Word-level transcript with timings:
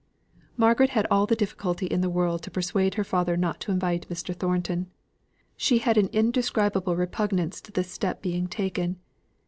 Margaret 0.57 0.89
had 0.89 1.05
all 1.11 1.27
the 1.27 1.35
difficulty 1.35 1.85
in 1.85 2.01
the 2.01 2.09
world 2.09 2.41
to 2.41 2.49
persuade 2.49 2.95
her 2.95 3.03
father 3.03 3.37
not 3.37 3.59
to 3.59 3.71
invite 3.71 4.09
Mr. 4.09 4.35
Thornton. 4.35 4.89
She 5.55 5.77
had 5.77 5.95
an 5.95 6.07
indescribable 6.07 6.95
repugnance 6.95 7.61
to 7.61 7.71
this 7.71 7.91
step 7.91 8.19
being 8.19 8.47
taken. 8.47 8.99